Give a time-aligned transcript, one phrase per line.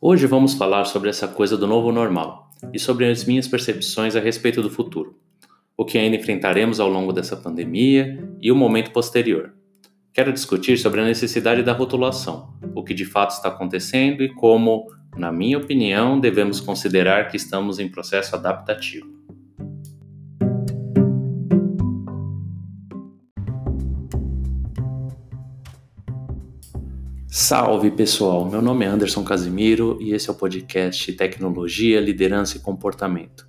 [0.00, 4.20] Hoje vamos falar sobre essa coisa do novo normal e sobre as minhas percepções a
[4.20, 5.18] respeito do futuro,
[5.76, 9.52] o que ainda enfrentaremos ao longo dessa pandemia e o momento posterior.
[10.12, 14.86] Quero discutir sobre a necessidade da rotulação, o que de fato está acontecendo e como,
[15.16, 19.17] na minha opinião, devemos considerar que estamos em processo adaptativo.
[27.40, 32.60] Salve pessoal, meu nome é Anderson Casimiro e esse é o podcast Tecnologia, Liderança e
[32.60, 33.46] Comportamento,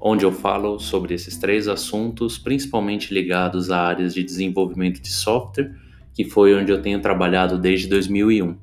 [0.00, 5.70] onde eu falo sobre esses três assuntos, principalmente ligados a áreas de desenvolvimento de software,
[6.14, 8.56] que foi onde eu tenho trabalhado desde 2001.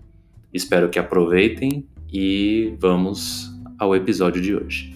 [0.52, 4.95] Espero que aproveitem e vamos ao episódio de hoje.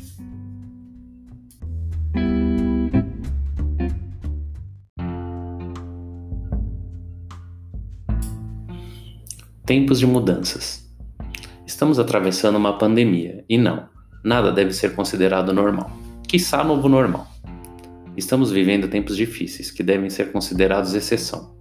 [9.69, 10.91] Tempos de mudanças.
[11.63, 13.87] Estamos atravessando uma pandemia e não,
[14.23, 15.91] nada deve ser considerado normal,
[16.27, 17.27] quiçá novo normal.
[18.17, 21.55] Estamos vivendo tempos difíceis que devem ser considerados exceção.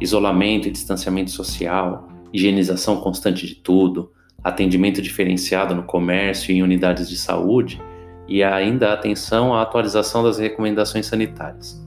[0.00, 4.12] Isolamento e distanciamento social, higienização constante de tudo,
[4.44, 7.82] atendimento diferenciado no comércio e em unidades de saúde
[8.28, 11.84] e ainda atenção à atualização das recomendações sanitárias.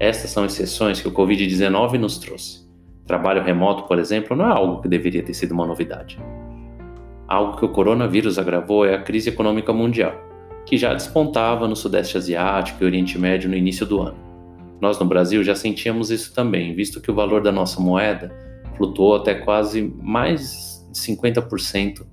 [0.00, 2.65] Estas são exceções que o Covid-19 nos trouxe.
[3.06, 6.18] Trabalho remoto, por exemplo, não é algo que deveria ter sido uma novidade.
[7.28, 10.14] Algo que o coronavírus agravou é a crise econômica mundial,
[10.64, 14.16] que já despontava no Sudeste Asiático e Oriente Médio no início do ano.
[14.80, 18.34] Nós no Brasil já sentíamos isso também, visto que o valor da nossa moeda
[18.76, 22.04] flutuou até quase mais de 50%,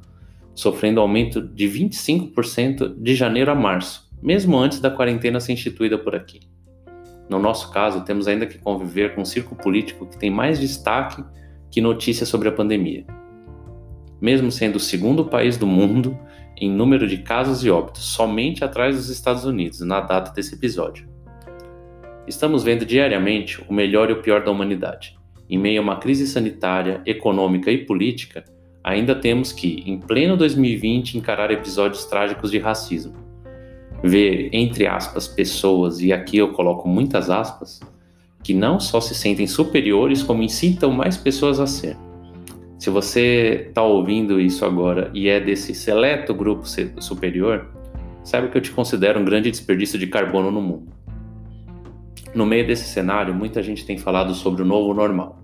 [0.55, 6.15] sofrendo aumento de 25% de janeiro a março, mesmo antes da quarentena ser instituída por
[6.15, 6.41] aqui.
[7.29, 11.23] No nosso caso, temos ainda que conviver com um circo político que tem mais destaque
[11.71, 13.05] que notícias sobre a pandemia.
[14.21, 16.17] Mesmo sendo o segundo país do mundo
[16.57, 21.07] em número de casos e óbitos, somente atrás dos Estados Unidos, na data desse episódio.
[22.27, 25.17] Estamos vendo diariamente o melhor e o pior da humanidade.
[25.49, 28.45] Em meio a uma crise sanitária, econômica e política,
[28.83, 33.22] ainda temos que, em pleno 2020, encarar episódios trágicos de racismo
[34.03, 37.79] ver, entre aspas, pessoas, e aqui eu coloco muitas aspas,
[38.43, 41.95] que não só se sentem superiores, como incitam mais pessoas a ser.
[42.77, 46.65] Se você está ouvindo isso agora e é desse seleto grupo
[46.99, 47.71] superior,
[48.25, 50.91] saiba que eu te considero um grande desperdício de carbono no mundo.
[52.35, 55.39] No meio desse cenário, muita gente tem falado sobre o novo normal.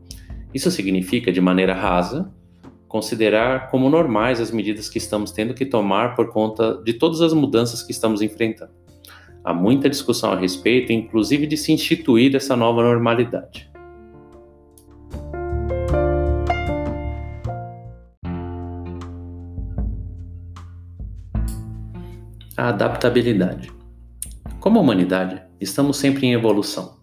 [0.53, 2.29] Isso significa, de maneira rasa,
[2.89, 7.33] considerar como normais as medidas que estamos tendo que tomar por conta de todas as
[7.33, 8.71] mudanças que estamos enfrentando.
[9.43, 13.69] Há muita discussão a respeito, inclusive de se instituir essa nova normalidade.
[22.57, 23.71] A adaptabilidade.
[24.59, 26.97] Como humanidade, estamos sempre em evolução.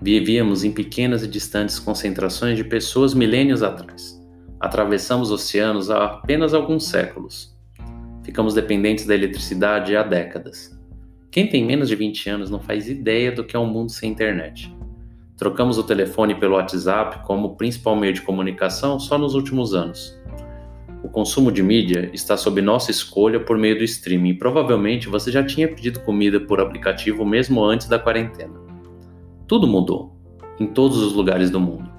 [0.00, 4.21] Vivíamos em pequenas e distantes concentrações de pessoas milênios atrás
[4.62, 7.52] atravessamos oceanos há apenas alguns séculos.
[8.22, 10.78] Ficamos dependentes da eletricidade há décadas.
[11.32, 14.12] Quem tem menos de 20 anos não faz ideia do que é um mundo sem
[14.12, 14.72] internet.
[15.36, 20.16] Trocamos o telefone pelo WhatsApp como principal meio de comunicação só nos últimos anos.
[21.02, 25.32] O consumo de mídia está sob nossa escolha por meio do streaming e provavelmente você
[25.32, 28.54] já tinha pedido comida por aplicativo mesmo antes da quarentena.
[29.48, 30.16] Tudo mudou,
[30.60, 31.91] em todos os lugares do mundo.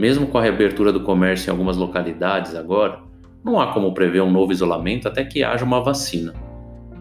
[0.00, 3.02] Mesmo com a reabertura do comércio em algumas localidades agora,
[3.44, 6.32] não há como prever um novo isolamento até que haja uma vacina.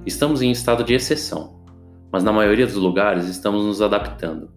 [0.05, 1.63] Estamos em estado de exceção,
[2.11, 4.51] mas na maioria dos lugares estamos nos adaptando.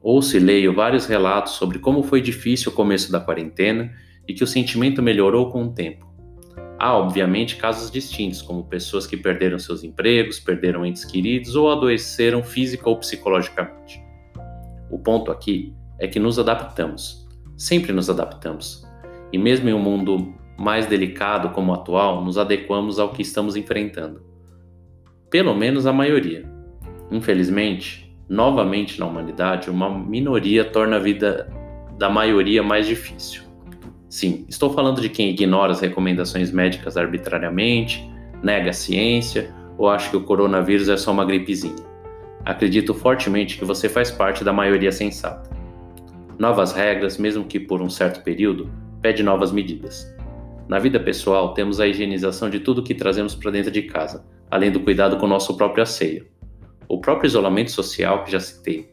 [0.00, 3.92] Ouço e leio vários relatos sobre como foi difícil o começo da quarentena
[4.28, 6.06] e que o sentimento melhorou com o tempo.
[6.78, 12.40] Há, obviamente, casos distintos, como pessoas que perderam seus empregos, perderam entes queridos ou adoeceram
[12.40, 14.00] física ou psicologicamente.
[14.88, 17.23] O ponto aqui é que nos adaptamos
[17.56, 18.86] Sempre nos adaptamos.
[19.32, 23.56] E mesmo em um mundo mais delicado como o atual, nos adequamos ao que estamos
[23.56, 24.22] enfrentando.
[25.30, 26.48] Pelo menos a maioria.
[27.10, 31.52] Infelizmente, novamente na humanidade, uma minoria torna a vida
[31.98, 33.42] da maioria mais difícil.
[34.08, 38.08] Sim, estou falando de quem ignora as recomendações médicas arbitrariamente,
[38.42, 41.82] nega a ciência ou acha que o coronavírus é só uma gripezinha.
[42.44, 45.53] Acredito fortemente que você faz parte da maioria sensata.
[46.38, 48.70] Novas regras, mesmo que por um certo período,
[49.00, 50.12] pede novas medidas.
[50.68, 54.72] Na vida pessoal, temos a higienização de tudo que trazemos para dentro de casa, além
[54.72, 56.26] do cuidado com o nosso próprio asseio.
[56.88, 58.92] O próprio isolamento social que já citei.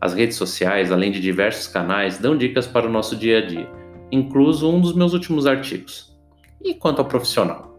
[0.00, 3.68] As redes sociais, além de diversos canais, dão dicas para o nosso dia a dia,
[4.10, 6.14] incluso um dos meus últimos artigos.
[6.62, 7.73] E quanto ao profissional?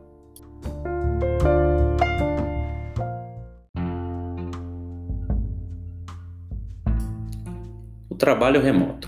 [8.25, 9.07] Trabalho remoto.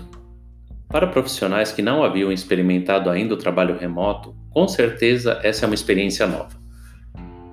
[0.86, 5.74] Para profissionais que não haviam experimentado ainda o trabalho remoto, com certeza essa é uma
[5.74, 6.56] experiência nova.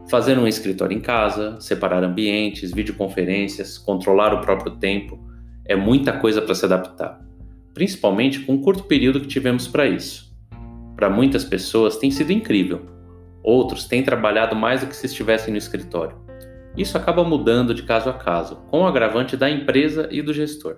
[0.07, 5.19] Fazer um escritório em casa, separar ambientes, videoconferências, controlar o próprio tempo,
[5.65, 7.19] é muita coisa para se adaptar,
[7.73, 10.31] principalmente com o curto período que tivemos para isso.
[10.95, 12.85] Para muitas pessoas tem sido incrível,
[13.41, 16.15] outros têm trabalhado mais do que se estivessem no escritório.
[16.77, 20.77] Isso acaba mudando de caso a caso, com o agravante da empresa e do gestor.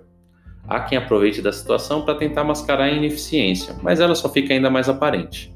[0.67, 4.69] Há quem aproveite da situação para tentar mascarar a ineficiência, mas ela só fica ainda
[4.69, 5.55] mais aparente.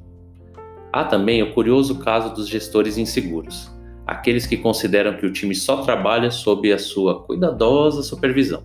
[0.93, 3.69] Há também o curioso caso dos gestores inseguros,
[4.07, 8.63] aqueles que consideram que o time só trabalha sob a sua cuidadosa supervisão.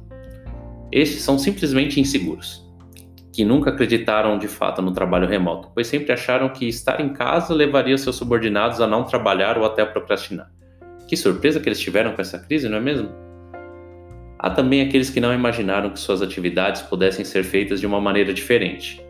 [0.93, 2.65] Estes são simplesmente inseguros,
[3.33, 7.53] que nunca acreditaram de fato no trabalho remoto, pois sempre acharam que estar em casa
[7.53, 10.51] levaria seus subordinados a não trabalhar ou até a procrastinar.
[11.09, 13.26] Que surpresa que eles tiveram com essa crise, não é mesmo?
[14.39, 18.35] Há também aqueles que não imaginaram que suas atividades pudessem ser feitas de uma maneira
[18.35, 19.03] diferente,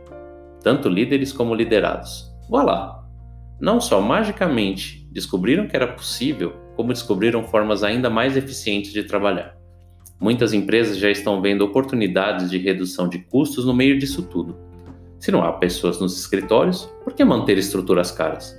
[0.62, 2.32] tanto líderes como liderados.
[2.48, 3.04] Voilá!
[3.60, 9.56] Não só magicamente descobriram que era possível, como descobriram formas ainda mais eficientes de trabalhar.
[10.20, 14.56] Muitas empresas já estão vendo oportunidades de redução de custos no meio disso tudo.
[15.18, 18.56] Se não há pessoas nos escritórios, por que manter estruturas caras?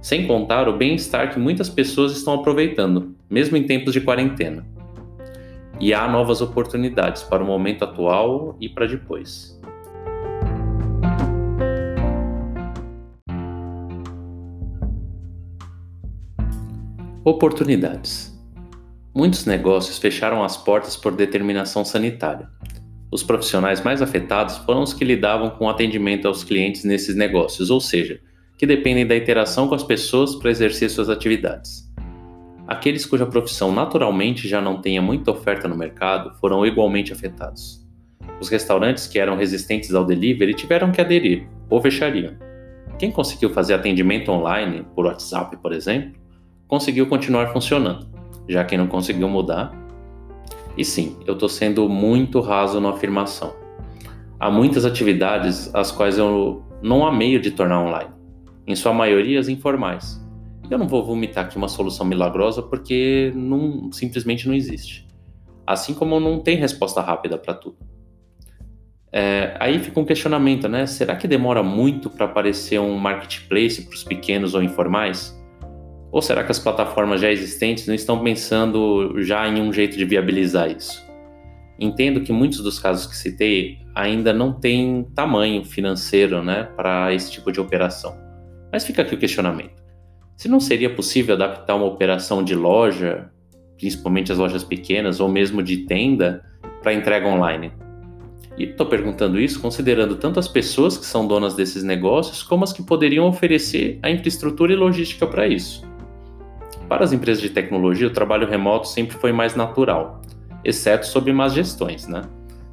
[0.00, 4.64] Sem contar o bem-estar que muitas pessoas estão aproveitando, mesmo em tempos de quarentena
[5.80, 9.58] e há novas oportunidades para o momento atual e para depois.
[17.24, 18.38] Oportunidades.
[19.14, 22.48] Muitos negócios fecharam as portas por determinação sanitária.
[23.10, 27.70] Os profissionais mais afetados foram os que lidavam com o atendimento aos clientes nesses negócios,
[27.70, 28.20] ou seja,
[28.56, 31.89] que dependem da interação com as pessoas para exercer suas atividades.
[32.70, 37.84] Aqueles cuja profissão naturalmente já não tenha muita oferta no mercado foram igualmente afetados.
[38.40, 42.34] Os restaurantes que eram resistentes ao delivery tiveram que aderir ou fechariam.
[42.96, 46.12] Quem conseguiu fazer atendimento online, por WhatsApp, por exemplo,
[46.68, 48.06] conseguiu continuar funcionando.
[48.48, 49.76] Já quem não conseguiu mudar.
[50.76, 53.52] E sim, eu estou sendo muito raso na afirmação.
[54.38, 58.10] Há muitas atividades as quais eu não há meio de tornar online,
[58.64, 60.20] em sua maioria as informais
[60.70, 65.06] eu não vou vomitar aqui uma solução milagrosa porque não, simplesmente não existe.
[65.66, 67.76] Assim como não tem resposta rápida para tudo.
[69.12, 70.86] É, aí fica um questionamento, né?
[70.86, 75.36] Será que demora muito para aparecer um marketplace para os pequenos ou informais?
[76.12, 80.04] Ou será que as plataformas já existentes não estão pensando já em um jeito de
[80.04, 81.04] viabilizar isso?
[81.78, 87.30] Entendo que muitos dos casos que citei ainda não têm tamanho financeiro né, para esse
[87.30, 88.16] tipo de operação.
[88.72, 89.79] Mas fica aqui o questionamento.
[90.40, 93.30] Se não seria possível adaptar uma operação de loja,
[93.76, 96.42] principalmente as lojas pequenas, ou mesmo de tenda,
[96.82, 97.70] para entrega online?
[98.56, 102.72] E estou perguntando isso considerando tanto as pessoas que são donas desses negócios, como as
[102.72, 105.86] que poderiam oferecer a infraestrutura e logística para isso.
[106.88, 110.22] Para as empresas de tecnologia, o trabalho remoto sempre foi mais natural,
[110.64, 112.22] exceto sob más gestões, né?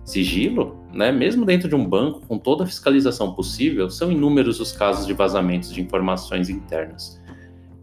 [0.05, 4.71] Sigilo, né, mesmo dentro de um banco, com toda a fiscalização possível, são inúmeros os
[4.71, 7.16] casos de vazamentos de informações internas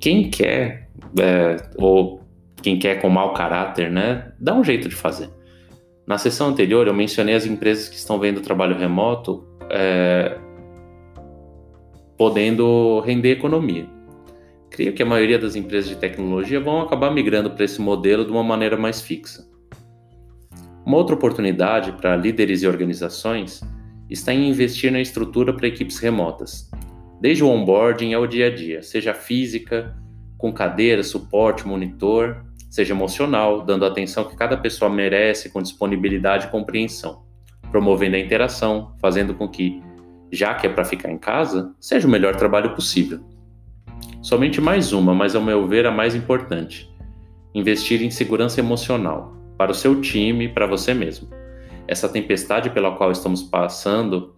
[0.05, 2.21] quem quer, é, ou
[2.61, 5.31] quem quer com mau caráter, né, dá um jeito de fazer.
[6.07, 10.37] Na sessão anterior, eu mencionei as empresas que estão vendo o trabalho remoto é,
[12.19, 13.87] podendo render economia.
[14.69, 18.31] Creio que a maioria das empresas de tecnologia vão acabar migrando para esse modelo de
[18.31, 19.49] uma maneira mais fixa.
[20.85, 23.63] Uma outra oportunidade para líderes e organizações
[24.11, 26.71] está em investir na estrutura para equipes remotas,
[27.25, 29.97] desde o onboarding ao dia a dia, seja física,
[30.37, 36.47] com cadeira, suporte, monitor, seja emocional, dando a atenção que cada pessoa merece com disponibilidade
[36.47, 37.23] e compreensão,
[37.71, 39.83] promovendo a interação, fazendo com que,
[40.31, 43.21] já que é para ficar em casa, seja o melhor trabalho possível.
[44.21, 46.95] Somente mais uma, mas ao meu ver a mais importante:
[47.55, 51.31] investir em segurança emocional para o seu time e para você mesmo.
[51.89, 54.35] Essa tempestade pela qual estamos passando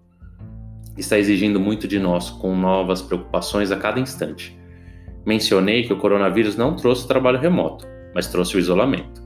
[0.96, 4.58] está exigindo muito de nós, com novas preocupações a cada instante.
[5.24, 9.22] Mencionei que o coronavírus não trouxe trabalho remoto, mas trouxe o isolamento,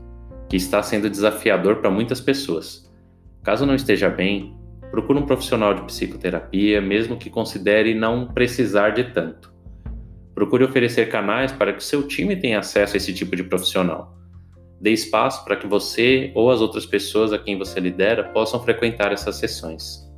[0.49, 2.91] que está sendo desafiador para muitas pessoas.
[3.43, 4.55] Caso não esteja bem,
[4.89, 9.53] procure um profissional de psicoterapia, mesmo que considere não precisar de tanto.
[10.35, 14.17] Procure oferecer canais para que o seu time tenha acesso a esse tipo de profissional.
[14.81, 19.11] Dê espaço para que você ou as outras pessoas a quem você lidera possam frequentar
[19.11, 20.10] essas sessões.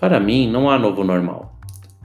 [0.00, 1.54] Para mim, não há novo normal.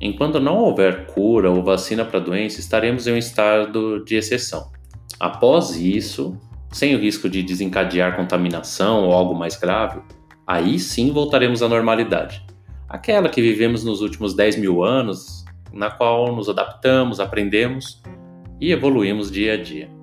[0.02, 4.70] Enquanto não houver cura ou vacina para a doença, estaremos em um estado de exceção.
[5.18, 6.38] Após isso,
[6.74, 10.02] sem o risco de desencadear contaminação ou algo mais grave,
[10.46, 12.46] aí sim voltaremos à normalidade.
[12.90, 18.04] Aquela que vivemos nos últimos 10 mil anos, na qual nos adaptamos, aprendemos
[18.60, 19.95] e evoluímos dia a dia.